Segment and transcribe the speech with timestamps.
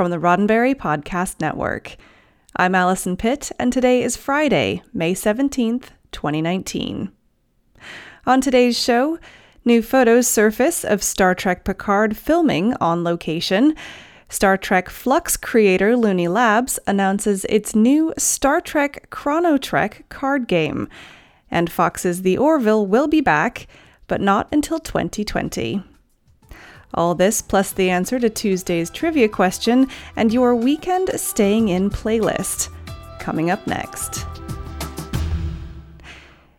[0.00, 1.94] from the Roddenberry Podcast Network.
[2.56, 7.12] I'm Allison Pitt, and today is Friday, May 17th, 2019.
[8.24, 9.18] On today's show,
[9.62, 13.74] new photos surface of Star Trek Picard filming on location.
[14.30, 20.88] Star Trek Fluxx creator Looney Labs announces its new Star Trek Chrono Trek card game.
[21.50, 23.66] And Fox's The Orville will be back,
[24.06, 25.84] but not until 2020.
[26.94, 32.68] All this plus the answer to Tuesday's trivia question and your weekend staying in playlist.
[33.18, 34.26] Coming up next.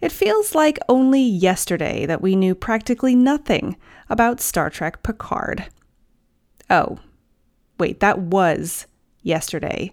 [0.00, 3.76] It feels like only yesterday that we knew practically nothing
[4.08, 5.66] about Star Trek Picard.
[6.68, 6.98] Oh,
[7.78, 8.86] wait, that was
[9.22, 9.92] yesterday.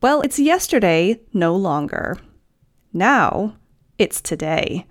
[0.00, 2.18] Well, it's yesterday no longer.
[2.92, 3.56] Now,
[3.98, 4.86] it's today,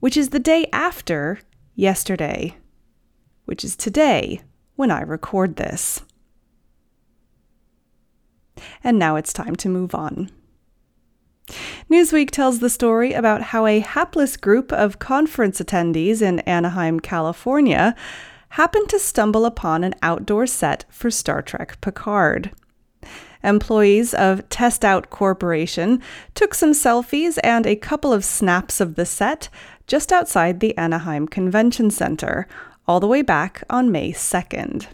[0.00, 1.40] which is the day after
[1.74, 2.56] yesterday
[3.44, 4.40] which is today
[4.76, 6.02] when I record this.
[8.84, 10.30] And now it's time to move on.
[11.90, 17.94] Newsweek tells the story about how a hapless group of conference attendees in Anaheim, California,
[18.50, 22.50] happened to stumble upon an outdoor set for Star Trek Picard.
[23.42, 26.00] Employees of Test Out Corporation
[26.34, 29.48] took some selfies and a couple of snaps of the set
[29.86, 32.46] just outside the Anaheim Convention Center
[32.86, 34.86] all the way back on May 2nd.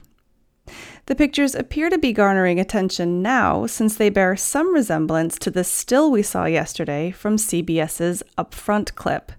[1.07, 5.65] The pictures appear to be garnering attention now since they bear some resemblance to the
[5.65, 9.33] still we saw yesterday from CBS's upfront clip.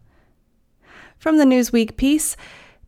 [1.20, 2.36] From the Newsweek piece,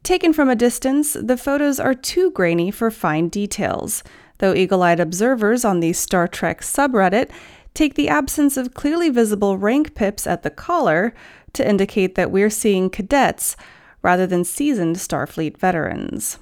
[0.01, 4.03] taken from a distance, the photos are too grainy for fine details,
[4.39, 7.29] though eagle eyed observers on the Star Trek subreddit
[7.73, 11.13] take the absence of clearly visible rank pips at the collar
[11.53, 13.55] to indicate that we're seeing cadets
[14.01, 16.39] rather than seasoned Starfleet veterans.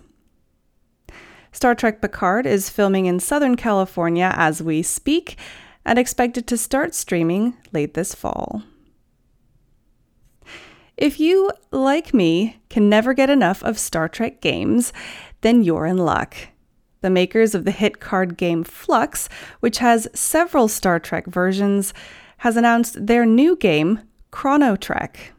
[1.51, 5.37] Star Trek Picard is filming in Southern California as we speak
[5.85, 8.63] and expected to start streaming late this fall.
[10.95, 14.91] If you, like me, can never get enough of Star Trek games,
[15.41, 16.35] then you're in luck.
[17.01, 19.29] The makers of the hit card game Fluxx,
[19.61, 21.93] which has several Star Trek versions,
[22.39, 25.31] has announced their new game, Chrono Trek.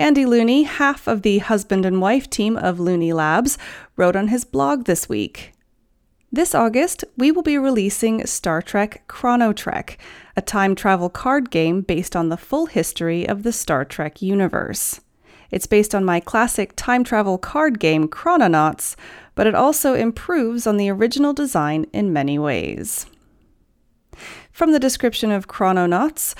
[0.00, 3.58] Andy Looney, half of the husband and wife team of Looney Labs,
[3.96, 5.52] wrote on his blog this week.
[6.32, 9.98] This August, we will be releasing Star Trek Chrono Trek,
[10.34, 15.02] a time travel card game based on the full history of the Star Trek universe.
[15.50, 18.96] It's based on my classic time travel card game Chrononauts,
[19.34, 23.04] but it also improves on the original design in many ways.
[24.50, 26.34] From the description of Chrononauts,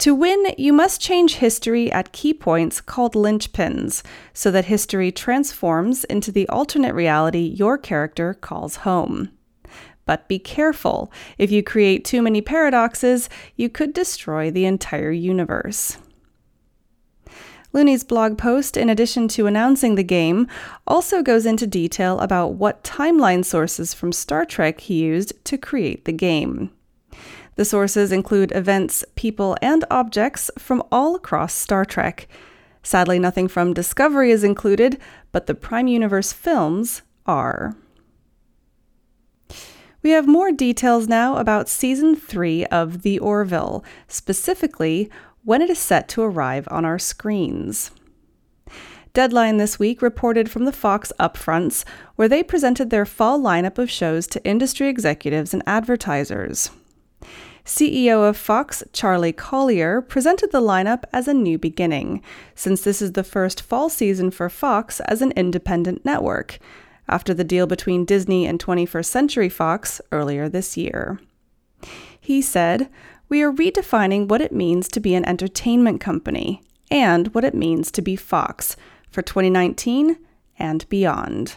[0.00, 4.02] to win, you must change history at key points called linchpins,
[4.32, 9.30] so that history transforms into the alternate reality your character calls home.
[10.06, 11.12] But be careful.
[11.38, 15.98] If you create too many paradoxes, you could destroy the entire universe.
[17.72, 20.48] Looney's blog post, in addition to announcing the game,
[20.86, 26.04] also goes into detail about what timeline sources from Star Trek he used to create
[26.04, 26.72] the game.
[27.60, 32.26] The sources include events, people, and objects from all across Star Trek.
[32.82, 34.98] Sadly, nothing from Discovery is included,
[35.30, 37.76] but the Prime Universe films are.
[40.02, 45.10] We have more details now about Season 3 of The Orville, specifically
[45.44, 47.90] when it is set to arrive on our screens.
[49.12, 51.84] Deadline this week reported from the Fox upfronts,
[52.16, 56.70] where they presented their fall lineup of shows to industry executives and advertisers.
[57.64, 62.22] CEO of Fox, Charlie Collier, presented the lineup as a new beginning,
[62.54, 66.58] since this is the first fall season for Fox as an independent network,
[67.08, 71.20] after the deal between Disney and 21st Century Fox earlier this year.
[72.20, 72.88] He said,
[73.28, 77.90] We are redefining what it means to be an entertainment company and what it means
[77.92, 78.76] to be Fox
[79.10, 80.16] for 2019
[80.58, 81.56] and beyond.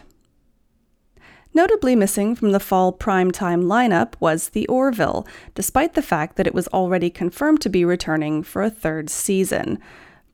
[1.56, 5.24] Notably missing from the fall primetime lineup was The Orville,
[5.54, 9.78] despite the fact that it was already confirmed to be returning for a third season.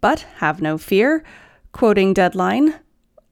[0.00, 1.22] But have no fear.
[1.72, 2.76] Quoting Deadline,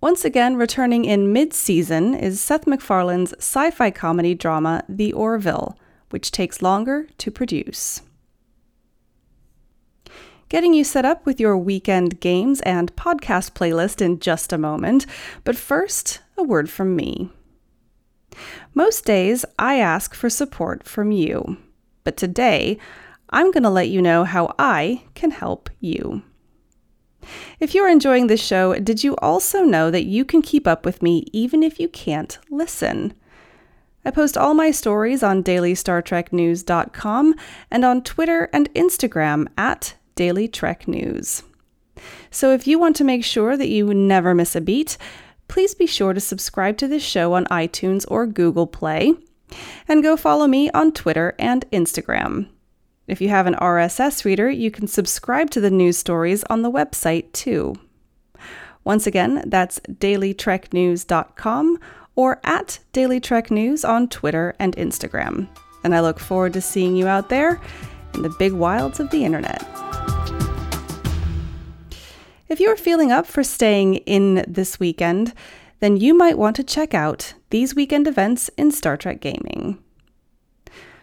[0.03, 5.79] Once again, returning in mid season is Seth MacFarlane's sci fi comedy drama, The Orville,
[6.11, 8.03] which takes longer to produce.
[10.51, 15.07] Getting you set up with your weekend games and podcast playlist in just a moment,
[15.43, 17.31] but first, a word from me.
[18.75, 21.57] Most days, I ask for support from you,
[22.05, 22.79] but today,
[23.31, 26.23] I'm going to let you know how I can help you.
[27.61, 31.03] If you're enjoying this show, did you also know that you can keep up with
[31.03, 33.13] me even if you can't listen?
[34.05, 37.35] I post all my stories on dailystartreknews.com
[37.71, 41.43] and on Twitter and Instagram at Daily Trek News.
[42.31, 44.97] So if you want to make sure that you never miss a beat,
[45.49, 49.15] please be sure to subscribe to this show on iTunes or Google Play,
[49.89, 52.49] and go follow me on Twitter and Instagram.
[53.07, 56.71] If you have an RSS reader, you can subscribe to the news stories on the
[56.71, 57.75] website too.
[58.85, 61.79] Once again, that's dailytreknews.com
[62.15, 63.23] or at Daily
[63.85, 65.49] on Twitter and Instagram.
[65.85, 67.61] And I look forward to seeing you out there
[68.15, 69.88] in the big wilds of the internet.
[72.49, 75.35] If you're feeling up for staying in this weekend,
[75.81, 79.79] then you might want to check out these weekend events in Star Trek gaming.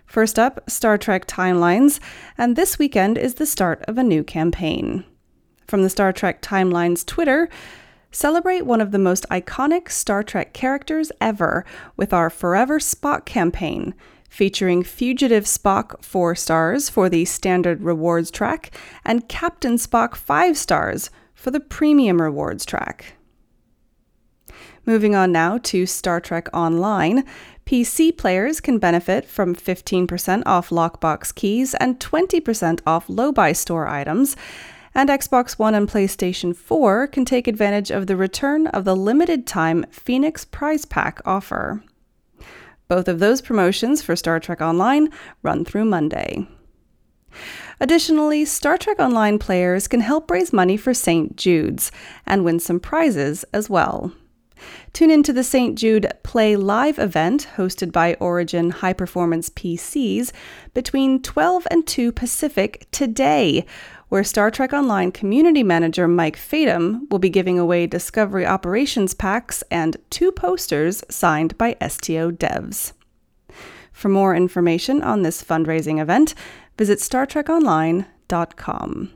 [0.08, 2.00] First up, Star Trek Timelines,
[2.36, 5.06] and this weekend is the start of a new campaign.
[5.68, 7.48] From the Star Trek Timelines Twitter,
[8.12, 11.64] celebrate one of the most iconic Star Trek characters ever
[11.96, 13.94] with our Forever Spock campaign,
[14.30, 18.76] featuring Fugitive Spock 4 stars for the standard rewards track
[19.06, 23.14] and Captain Spock 5 stars for the premium rewards track.
[24.86, 27.24] Moving on now to Star Trek Online,
[27.66, 34.36] PC players can benefit from 15% off lockbox keys and 20% off Lobi store items.
[34.94, 39.46] And Xbox One and PlayStation 4 can take advantage of the return of the limited
[39.46, 41.84] time Phoenix Prize Pack offer.
[42.88, 45.10] Both of those promotions for Star Trek Online
[45.42, 46.48] run through Monday.
[47.80, 51.36] Additionally, Star Trek Online players can help raise money for St.
[51.36, 51.92] Jude's
[52.26, 54.12] and win some prizes as well.
[54.94, 55.78] Tune into the St.
[55.78, 60.32] Jude Play Live event hosted by Origin High Performance PCs
[60.74, 63.66] between 12 and 2 Pacific today,
[64.10, 69.64] where Star Trek Online community manager Mike Fadum will be giving away Discovery Operations packs
[69.70, 72.94] and two posters signed by STO devs.
[73.92, 76.36] For more information on this fundraising event,
[76.77, 79.12] visit StarTrekOnline.com.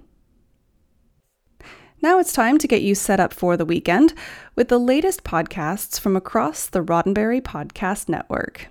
[2.01, 4.13] Now it's time to get you set up for the weekend
[4.55, 8.67] with the latest podcasts from across the Roddenberry Podcast Network.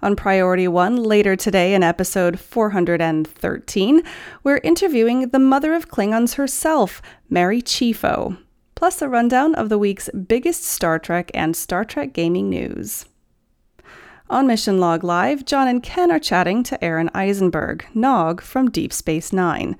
[0.00, 4.02] On Priority One, later today in episode 413,
[4.44, 8.38] we're interviewing the mother of Klingons herself, Mary Chieffo,
[8.74, 13.06] plus a rundown of the week's biggest Star Trek and Star Trek gaming news.
[14.28, 18.92] On Mission Log Live, John and Ken are chatting to Aron Eisenberg, Nog from Deep
[18.92, 19.76] Space Nine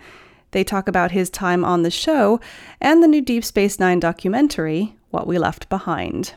[0.56, 2.40] they talk about his time on the show
[2.80, 6.32] and the new Deep Space Nine documentary, What We Left Behind.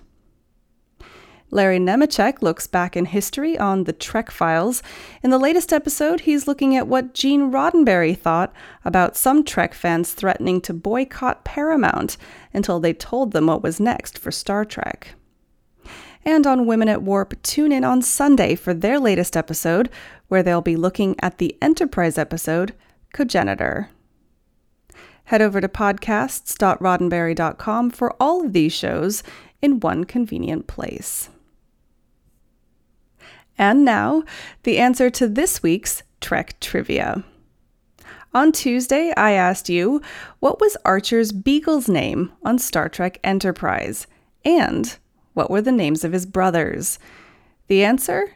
[1.51, 4.83] Larry Nemecek looks back in history on the Trek files.
[5.23, 8.53] In the latest episode, he's looking at what Gene Roddenberry thought
[8.83, 12.17] about some Trek fans threatening to boycott Paramount
[12.53, 15.15] until they told them what was next for Star Trek.
[16.29, 19.89] And on Women at Warp, tune in on Sunday for their latest episode,
[20.27, 22.75] where they'll be looking at the Enterprise episode,
[23.13, 23.89] Cogenitor.
[25.23, 29.23] Head over to podcasts.roddenberry.com for all of these shows
[29.59, 31.29] in one convenient place.
[33.57, 34.21] And now,
[34.61, 37.23] the answer to this week's Trek trivia.
[38.35, 39.99] On Tuesday, I asked you,
[40.41, 44.05] what was Archer's beagle's name on Star Trek Enterprise?
[44.45, 44.95] And
[45.33, 46.97] what were the names of his brothers?
[47.67, 48.35] The answer?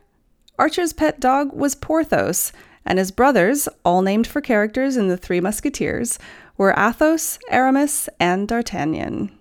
[0.60, 2.52] Archer's pet dog was Porthos,
[2.86, 6.20] and his brothers, all named for characters in The Three Musketeers,
[6.58, 9.32] were Athos, Aramis, and D'Artagnan.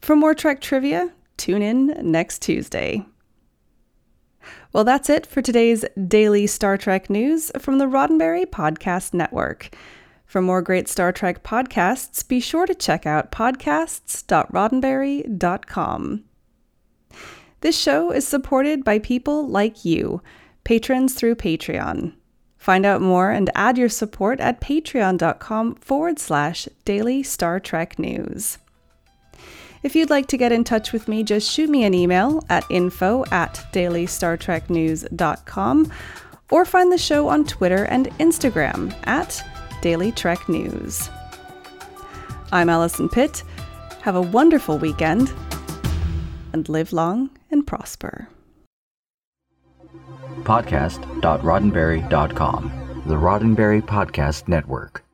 [0.00, 3.06] For more Trek trivia, tune in next Tuesday.
[4.72, 9.70] Well, that's it for today's daily Star Trek news from the Roddenberry Podcast Network.
[10.26, 16.24] For more great Star Trek podcasts, be sure to check out podcasts.roddenberry.com.
[17.62, 20.20] This show is supported by people like you,
[20.64, 22.12] patrons through Patreon.
[22.58, 28.58] Find out more and add your support at patreon.com forward slash daily Star Trek news.
[29.84, 32.68] If you'd like to get in touch with me, just shoot me an email at
[32.68, 35.92] info at dailystartreknews.com
[36.50, 39.40] or find the show on Twitter and Instagram at
[39.82, 41.08] Daily Trek News.
[42.50, 43.44] I'm Allison Pitt,
[44.00, 45.32] Have a wonderful weekend
[46.52, 48.28] and live long and prosper.
[50.42, 55.04] Podcast.roddenberry.com, the Roddenberry Podcast Network.